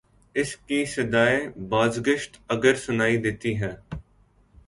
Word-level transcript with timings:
اس 0.35 0.55
کی 0.57 0.85
صدائے 0.85 1.39
بازگشت 1.69 2.39
اگر 2.49 2.75
سنائی 2.75 3.17
دیتی 3.17 3.59
ہے۔ 3.61 3.71